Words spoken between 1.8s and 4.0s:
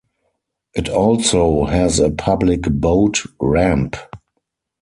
a public boat ramp.